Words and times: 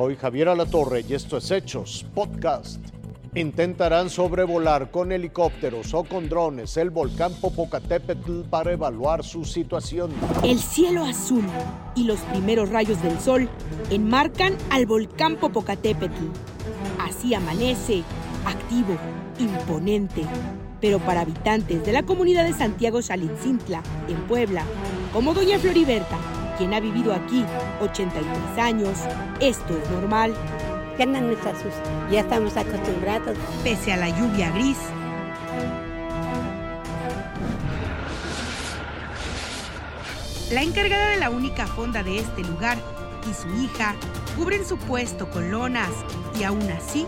Soy 0.00 0.16
Javier 0.16 0.48
Alatorre 0.48 1.04
y 1.06 1.12
esto 1.12 1.36
es 1.36 1.50
Hechos 1.50 2.06
Podcast. 2.14 2.80
Intentarán 3.34 4.08
sobrevolar 4.08 4.90
con 4.90 5.12
helicópteros 5.12 5.92
o 5.92 6.04
con 6.04 6.26
drones 6.26 6.78
el 6.78 6.88
volcán 6.88 7.34
Popocatépetl 7.34 8.44
para 8.48 8.72
evaluar 8.72 9.22
su 9.22 9.44
situación. 9.44 10.10
El 10.42 10.58
cielo 10.58 11.04
azul 11.04 11.44
y 11.94 12.04
los 12.04 12.18
primeros 12.20 12.70
rayos 12.70 13.02
del 13.02 13.20
sol 13.20 13.46
enmarcan 13.90 14.56
al 14.70 14.86
volcán 14.86 15.36
Popocatépetl. 15.36 16.24
Así 16.98 17.34
amanece, 17.34 18.02
activo, 18.46 18.96
imponente. 19.38 20.24
Pero 20.80 20.98
para 21.00 21.20
habitantes 21.20 21.84
de 21.84 21.92
la 21.92 22.04
comunidad 22.04 22.46
de 22.46 22.54
Santiago 22.54 23.02
Xalitzintla, 23.02 23.82
en 24.08 24.16
Puebla, 24.26 24.64
como 25.12 25.34
doña 25.34 25.58
Floriberta, 25.58 26.16
quien 26.60 26.74
ha 26.74 26.80
vivido 26.80 27.14
aquí 27.14 27.42
83 27.80 28.58
años, 28.58 28.98
esto 29.40 29.78
es 29.78 29.90
normal. 29.92 30.34
Ya 30.98 31.06
no 31.06 31.18
nos 31.22 31.38
asusta, 31.38 32.10
ya 32.10 32.20
estamos 32.20 32.54
acostumbrados. 32.54 33.34
Pese 33.64 33.94
a 33.94 33.96
la 33.96 34.10
lluvia 34.10 34.50
gris, 34.50 34.76
La 40.50 40.62
encargada 40.62 41.10
de 41.10 41.16
la 41.16 41.30
única 41.30 41.66
fonda 41.66 42.02
de 42.02 42.18
este 42.18 42.42
lugar 42.42 42.76
y 43.30 43.32
su 43.32 43.48
hija 43.62 43.94
cubren 44.36 44.66
su 44.66 44.76
puesto 44.76 45.30
con 45.30 45.50
lonas 45.52 45.90
y 46.38 46.42
aún 46.42 46.68
así 46.72 47.06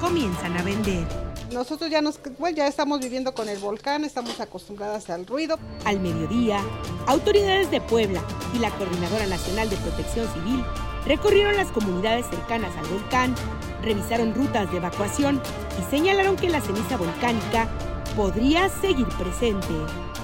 comienzan 0.00 0.56
a 0.56 0.62
vender. 0.62 1.29
Nosotros 1.52 1.90
ya, 1.90 2.00
nos, 2.00 2.20
bueno, 2.38 2.56
ya 2.56 2.68
estamos 2.68 3.00
viviendo 3.00 3.34
con 3.34 3.48
el 3.48 3.58
volcán, 3.58 4.04
estamos 4.04 4.38
acostumbradas 4.38 5.10
al 5.10 5.26
ruido. 5.26 5.58
Al 5.84 5.98
mediodía, 5.98 6.60
autoridades 7.06 7.70
de 7.72 7.80
Puebla 7.80 8.22
y 8.54 8.60
la 8.60 8.70
Coordinadora 8.70 9.26
Nacional 9.26 9.68
de 9.68 9.76
Protección 9.76 10.28
Civil 10.32 10.64
recorrieron 11.06 11.56
las 11.56 11.68
comunidades 11.72 12.26
cercanas 12.26 12.70
al 12.76 12.86
volcán, 12.86 13.34
revisaron 13.82 14.32
rutas 14.32 14.70
de 14.70 14.76
evacuación 14.76 15.42
y 15.80 15.90
señalaron 15.90 16.36
que 16.36 16.48
la 16.48 16.60
ceniza 16.60 16.96
volcánica 16.96 17.68
podría 18.14 18.68
seguir 18.68 19.08
presente. 19.18 19.74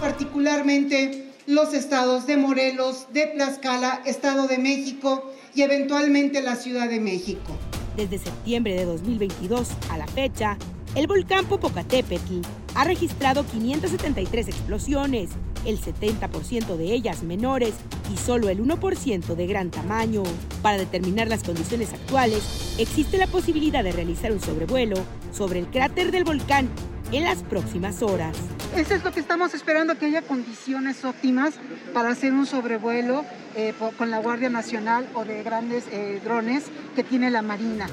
Particularmente 0.00 1.32
los 1.46 1.74
estados 1.74 2.26
de 2.26 2.36
Morelos, 2.36 3.06
de 3.12 3.26
Tlaxcala, 3.26 4.02
Estado 4.04 4.46
de 4.46 4.58
México 4.58 5.32
y 5.54 5.62
eventualmente 5.62 6.40
la 6.40 6.54
Ciudad 6.54 6.88
de 6.88 7.00
México. 7.00 7.56
Desde 7.96 8.18
septiembre 8.18 8.74
de 8.74 8.84
2022 8.84 9.70
a 9.90 9.98
la 9.98 10.06
fecha, 10.06 10.58
el 10.96 11.06
volcán 11.06 11.44
Popocatépetl 11.44 12.40
ha 12.74 12.84
registrado 12.84 13.44
573 13.44 14.48
explosiones, 14.48 15.28
el 15.66 15.78
70% 15.78 16.76
de 16.76 16.84
ellas 16.94 17.22
menores 17.22 17.74
y 18.10 18.16
solo 18.16 18.48
el 18.48 18.64
1% 18.64 19.34
de 19.34 19.46
gran 19.46 19.70
tamaño. 19.70 20.22
Para 20.62 20.78
determinar 20.78 21.28
las 21.28 21.44
condiciones 21.44 21.92
actuales, 21.92 22.76
existe 22.78 23.18
la 23.18 23.26
posibilidad 23.26 23.84
de 23.84 23.92
realizar 23.92 24.32
un 24.32 24.40
sobrevuelo 24.40 24.96
sobre 25.32 25.60
el 25.60 25.66
cráter 25.66 26.10
del 26.12 26.24
volcán 26.24 26.70
en 27.12 27.24
las 27.24 27.42
próximas 27.42 28.02
horas. 28.02 28.34
Eso 28.74 28.94
es 28.94 29.04
lo 29.04 29.12
que 29.12 29.20
estamos 29.20 29.52
esperando, 29.52 29.98
que 29.98 30.06
haya 30.06 30.22
condiciones 30.22 31.04
óptimas 31.04 31.54
para 31.92 32.08
hacer 32.08 32.32
un 32.32 32.46
sobrevuelo 32.46 33.22
eh, 33.54 33.74
con 33.98 34.10
la 34.10 34.18
Guardia 34.18 34.48
Nacional 34.48 35.06
o 35.12 35.26
de 35.26 35.42
grandes 35.42 35.84
eh, 35.92 36.22
drones 36.24 36.64
que 36.94 37.04
tiene 37.04 37.30
la 37.30 37.42
Marina. 37.42 37.86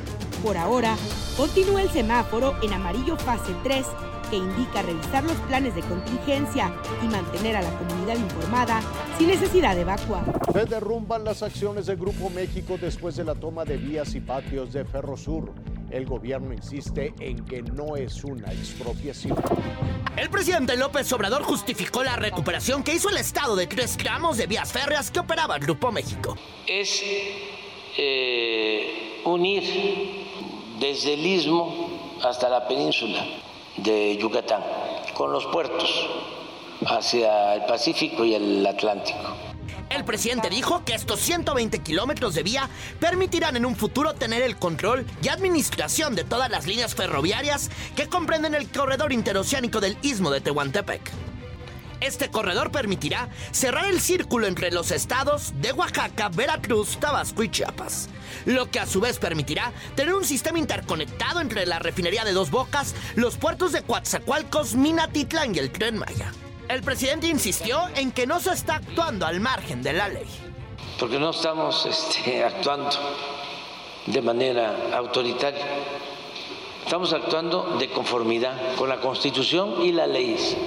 Por 0.43 0.57
ahora, 0.57 0.97
continúa 1.37 1.81
el 1.81 1.89
semáforo 1.89 2.57
en 2.61 2.73
amarillo 2.73 3.15
fase 3.15 3.55
3, 3.63 3.85
que 4.29 4.35
indica 4.35 4.81
revisar 4.81 5.23
los 5.23 5.37
planes 5.47 5.73
de 5.73 5.81
contingencia 5.83 6.75
y 7.01 7.07
mantener 7.07 7.55
a 7.55 7.61
la 7.61 7.69
comunidad 7.77 8.17
informada 8.17 8.81
sin 9.17 9.27
necesidad 9.29 9.73
de 9.73 9.83
evacuar. 9.83 10.25
Se 10.51 10.65
derrumban 10.65 11.23
las 11.23 11.43
acciones 11.43 11.85
de 11.85 11.95
Grupo 11.95 12.29
México 12.29 12.77
después 12.79 13.15
de 13.15 13.23
la 13.23 13.35
toma 13.35 13.63
de 13.63 13.77
vías 13.77 14.15
y 14.15 14.19
patios 14.19 14.73
de 14.73 14.83
Ferrosur. 14.83 15.53
El 15.89 16.05
gobierno 16.05 16.53
insiste 16.53 17.13
en 17.21 17.45
que 17.45 17.61
no 17.61 17.95
es 17.95 18.21
una 18.25 18.51
expropiación. 18.51 19.37
El 20.17 20.29
presidente 20.29 20.75
López 20.75 21.09
Obrador 21.13 21.43
justificó 21.43 22.03
la 22.03 22.17
recuperación 22.17 22.83
que 22.83 22.93
hizo 22.93 23.09
el 23.09 23.17
Estado 23.17 23.55
de 23.55 23.67
tres 23.67 23.95
tramos 23.95 24.35
de 24.35 24.47
vías 24.47 24.73
férreas 24.73 25.09
que 25.09 25.21
operaba 25.21 25.55
el 25.55 25.61
Grupo 25.61 25.89
México. 25.93 26.35
es 26.67 27.01
eh, 27.95 29.21
unir 29.23 30.22
desde 30.83 31.13
el 31.13 31.25
istmo 31.25 32.19
hasta 32.21 32.49
la 32.49 32.67
península 32.67 33.25
de 33.77 34.17
Yucatán 34.17 34.61
con 35.13 35.31
los 35.31 35.45
puertos 35.45 35.89
hacia 36.85 37.55
el 37.55 37.63
Pacífico 37.63 38.25
y 38.25 38.33
el 38.33 38.67
Atlántico. 38.67 39.33
El 39.89 40.03
presidente 40.03 40.49
dijo 40.49 40.83
que 40.83 40.93
estos 40.93 41.21
120 41.21 41.79
kilómetros 41.79 42.35
de 42.35 42.43
vía 42.43 42.69
permitirán 42.99 43.55
en 43.55 43.65
un 43.65 43.77
futuro 43.77 44.13
tener 44.13 44.41
el 44.41 44.57
control 44.57 45.05
y 45.21 45.29
administración 45.29 46.15
de 46.15 46.25
todas 46.25 46.49
las 46.49 46.67
líneas 46.67 46.95
ferroviarias 46.95 47.71
que 47.95 48.09
comprenden 48.09 48.53
el 48.53 48.69
corredor 48.69 49.13
interoceánico 49.13 49.79
del 49.79 49.97
istmo 50.01 50.31
de 50.31 50.41
Tehuantepec. 50.41 51.22
Este 52.03 52.29
corredor 52.29 52.69
permitirá 52.69 53.29
cerrar 53.51 53.85
el 53.85 54.01
círculo 54.01 54.45
entre 54.45 54.71
los 54.71 54.91
estados 54.91 55.53
de 55.61 55.71
Oaxaca, 55.71 56.27
Veracruz, 56.27 56.97
Tabasco 56.99 57.43
y 57.43 57.49
Chiapas, 57.49 58.09
lo 58.45 58.69
que 58.69 58.81
a 58.81 58.85
su 58.85 58.99
vez 58.99 59.19
permitirá 59.19 59.71
tener 59.95 60.13
un 60.13 60.25
sistema 60.25 60.59
interconectado 60.59 61.39
entre 61.39 61.65
la 61.65 61.79
refinería 61.79 62.25
de 62.25 62.33
Dos 62.33 62.51
Bocas, 62.51 62.93
los 63.15 63.37
puertos 63.37 63.71
de 63.71 63.83
Coatzacoalcos, 63.83 64.75
Minatitlán 64.75 65.55
y 65.55 65.59
el 65.59 65.71
Tren 65.71 65.97
Maya. 65.97 66.33
El 66.67 66.83
presidente 66.83 67.27
insistió 67.27 67.79
en 67.95 68.11
que 68.11 68.27
no 68.27 68.41
se 68.41 68.51
está 68.51 68.75
actuando 68.75 69.25
al 69.25 69.39
margen 69.39 69.81
de 69.81 69.93
la 69.93 70.09
ley. 70.09 70.27
Porque 70.99 71.17
no 71.17 71.29
estamos 71.29 71.85
este, 71.85 72.43
actuando 72.43 72.89
de 74.07 74.21
manera 74.21 74.97
autoritaria. 74.97 75.65
Estamos 76.83 77.13
actuando 77.13 77.77
de 77.79 77.89
conformidad 77.91 78.75
con 78.75 78.89
la 78.89 78.99
Constitución 78.99 79.81
y 79.83 79.93
las 79.93 80.09
leyes. 80.09 80.57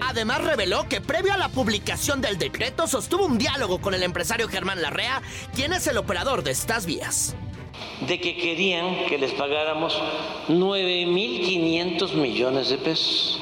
Además 0.00 0.42
reveló 0.42 0.88
que 0.88 1.00
previo 1.00 1.32
a 1.32 1.36
la 1.36 1.48
publicación 1.48 2.20
del 2.20 2.38
decreto 2.38 2.86
sostuvo 2.86 3.26
un 3.26 3.38
diálogo 3.38 3.80
con 3.80 3.94
el 3.94 4.02
empresario 4.02 4.48
Germán 4.48 4.82
Larrea, 4.82 5.22
quien 5.54 5.72
es 5.72 5.86
el 5.86 5.98
operador 5.98 6.42
de 6.42 6.50
estas 6.52 6.86
vías. 6.86 7.36
De 8.06 8.20
que 8.20 8.36
querían 8.36 9.06
que 9.06 9.18
les 9.18 9.32
pagáramos 9.32 10.00
9.500 10.48 12.14
millones 12.14 12.70
de 12.70 12.78
pesos. 12.78 13.40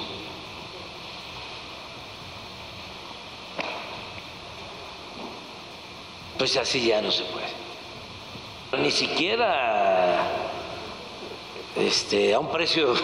Pues 6.37 6.57
así 6.57 6.87
ya 6.87 7.03
no 7.03 7.11
se 7.11 7.25
puede. 7.25 8.83
Ni 8.83 8.91
siquiera 8.91 10.29
este, 11.77 12.35
a 12.35 12.39
un 12.39 12.51
precio 12.51 12.95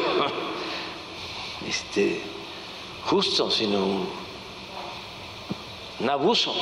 este, 1.69 2.21
justo, 3.07 3.51
sino 3.51 4.07
un, 6.01 6.09
abuso. 6.11 6.53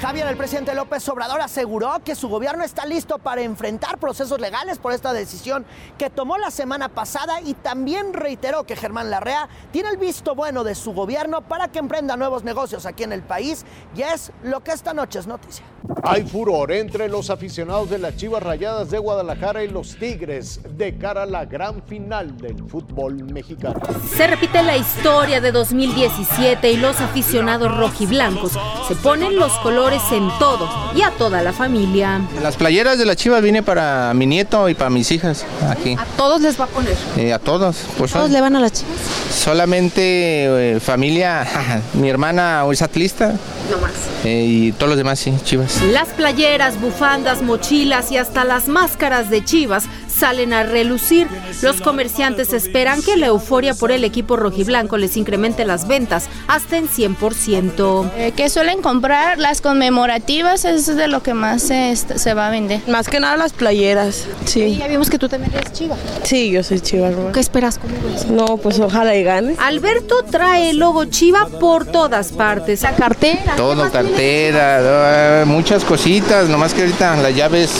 Javier, 0.00 0.28
el 0.28 0.36
presidente 0.36 0.76
López 0.76 1.08
Obrador 1.08 1.40
aseguró 1.40 1.98
que 2.04 2.14
su 2.14 2.28
gobierno 2.28 2.62
está 2.62 2.86
listo 2.86 3.18
para 3.18 3.42
enfrentar 3.42 3.98
procesos 3.98 4.40
legales 4.40 4.78
por 4.78 4.92
esta 4.92 5.12
decisión 5.12 5.66
que 5.98 6.08
tomó 6.08 6.38
la 6.38 6.52
semana 6.52 6.88
pasada 6.88 7.40
y 7.40 7.54
también 7.54 8.12
reiteró 8.12 8.62
que 8.62 8.76
Germán 8.76 9.10
Larrea 9.10 9.48
tiene 9.72 9.88
el 9.88 9.96
visto 9.96 10.36
bueno 10.36 10.62
de 10.62 10.76
su 10.76 10.92
gobierno 10.92 11.42
para 11.42 11.66
que 11.66 11.80
emprenda 11.80 12.16
nuevos 12.16 12.44
negocios 12.44 12.86
aquí 12.86 13.02
en 13.02 13.12
el 13.12 13.22
país 13.22 13.64
y 13.96 14.02
es 14.02 14.30
lo 14.44 14.62
que 14.62 14.70
esta 14.70 14.94
noche 14.94 15.18
es 15.18 15.26
noticia. 15.26 15.64
Hay 16.02 16.22
furor 16.24 16.70
entre 16.72 17.08
los 17.08 17.30
aficionados 17.30 17.88
de 17.90 17.98
las 17.98 18.16
Chivas 18.16 18.42
Rayadas 18.42 18.90
de 18.90 18.98
Guadalajara 18.98 19.64
y 19.64 19.68
los 19.68 19.96
Tigres 19.96 20.60
de 20.76 20.96
cara 20.96 21.22
a 21.22 21.26
la 21.26 21.44
gran 21.44 21.82
final 21.82 22.36
del 22.36 22.56
fútbol 22.68 23.24
mexicano. 23.24 23.80
Se 24.16 24.26
repite 24.26 24.62
la 24.62 24.76
historia 24.76 25.40
de 25.40 25.50
2017 25.52 26.70
y 26.72 26.76
los 26.76 27.00
aficionados 27.00 27.74
rojiblancos 27.76 28.52
se 28.86 28.94
ponen 28.96 29.36
los 29.36 29.52
colores 29.58 30.02
en 30.12 30.28
todo 30.38 30.68
y 30.94 31.02
a 31.02 31.10
toda 31.12 31.42
la 31.42 31.52
familia. 31.52 32.20
Las 32.42 32.56
playeras 32.56 32.98
de 32.98 33.06
la 33.06 33.16
Chivas 33.16 33.42
vine 33.42 33.62
para 33.62 34.12
mi 34.14 34.26
nieto 34.26 34.68
y 34.68 34.74
para 34.74 34.90
mis 34.90 35.10
hijas 35.10 35.44
aquí. 35.68 35.94
¿A 35.98 36.04
todos 36.16 36.40
les 36.40 36.58
va 36.60 36.64
a 36.64 36.68
poner? 36.68 36.96
Eh, 37.16 37.32
a 37.32 37.38
todos. 37.38 37.76
Pues 37.96 38.12
¿Todos 38.12 38.26
son- 38.26 38.32
le 38.32 38.40
van 38.40 38.56
a 38.56 38.60
las 38.60 38.72
chivas? 38.72 38.96
solamente 39.32 40.72
eh, 40.76 40.80
familia, 40.80 41.46
mi 41.94 42.08
hermana 42.10 42.64
es 42.70 42.82
atlista 42.82 43.34
No 43.70 43.78
más. 43.78 43.92
eh, 44.24 44.44
y 44.46 44.72
todos 44.72 44.88
los 44.90 44.96
demás 44.96 45.18
sí, 45.18 45.32
Chivas. 45.44 45.82
Las 45.82 46.08
playeras, 46.08 46.80
bufandas, 46.80 47.42
mochilas 47.42 48.10
y 48.10 48.16
hasta 48.16 48.44
las 48.44 48.66
máscaras 48.68 49.28
de 49.30 49.44
chivas 49.44 49.84
salen 50.18 50.52
a 50.52 50.64
relucir. 50.64 51.28
Los 51.62 51.80
comerciantes 51.80 52.52
esperan 52.52 53.02
que 53.02 53.16
la 53.16 53.26
euforia 53.26 53.74
por 53.74 53.92
el 53.92 54.04
equipo 54.04 54.36
rojiblanco 54.36 54.96
les 54.96 55.16
incremente 55.16 55.64
las 55.64 55.86
ventas 55.86 56.28
hasta 56.48 56.76
en 56.76 56.88
100%. 56.88 58.10
Eh, 58.16 58.32
que 58.36 58.50
suelen 58.50 58.82
comprar 58.82 59.38
las 59.38 59.60
conmemorativas, 59.60 60.64
eso 60.64 60.90
es 60.90 60.96
de 60.96 61.08
lo 61.08 61.22
que 61.22 61.34
más 61.34 61.62
se, 61.62 61.94
se 61.96 62.34
va 62.34 62.48
a 62.48 62.50
vender. 62.50 62.80
Más 62.88 63.08
que 63.08 63.20
nada 63.20 63.36
las 63.36 63.52
playeras, 63.52 64.26
sí. 64.44 64.76
ya 64.76 64.88
vimos 64.88 65.10
que 65.10 65.18
tú 65.18 65.28
también 65.28 65.52
eres 65.54 65.72
chiva. 65.72 65.96
Sí, 66.24 66.50
yo 66.50 66.62
soy 66.62 66.80
chiva. 66.80 67.10
¿Qué 67.32 67.40
esperas? 67.40 67.78
¿Cómo 67.78 67.94
No, 68.30 68.56
pues 68.56 68.78
ojalá 68.80 69.14
y 69.16 69.22
gane. 69.22 69.54
Alberto 69.58 70.24
trae 70.30 70.70
el 70.70 70.78
logo 70.78 71.04
chiva 71.06 71.46
por 71.60 71.86
todas 71.86 72.32
partes. 72.32 72.82
La 72.82 72.94
cartera. 72.94 73.56
Todo, 73.56 73.90
cartera, 73.90 75.44
muchas 75.46 75.84
cositas, 75.84 76.48
nomás 76.48 76.74
que 76.74 76.82
ahorita 76.82 77.16
las 77.16 77.34
llaves 77.34 77.70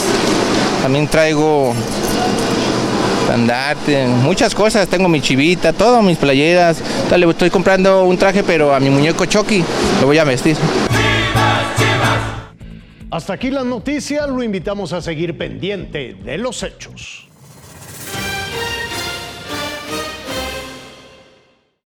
también 0.81 1.07
traigo 1.07 1.73
andarte, 3.31 4.07
muchas 4.07 4.55
cosas, 4.55 4.87
tengo 4.87 5.07
mi 5.07 5.21
chivita, 5.21 5.71
todas 5.73 6.03
mis 6.03 6.17
playeras, 6.17 6.81
estoy 7.31 7.49
comprando 7.49 8.03
un 8.03 8.17
traje 8.17 8.43
pero 8.43 8.73
a 8.73 8.79
mi 8.79 8.89
muñeco 8.89 9.25
Chucky 9.25 9.63
lo 10.01 10.07
voy 10.07 10.17
a 10.17 10.23
vestir. 10.23 10.57
Hasta 13.11 13.33
aquí 13.33 13.49
las 13.49 13.65
noticias, 13.65 14.29
lo 14.29 14.43
invitamos 14.43 14.93
a 14.93 15.01
seguir 15.01 15.37
pendiente 15.37 16.15
de 16.23 16.37
los 16.37 16.61
hechos. 16.61 17.28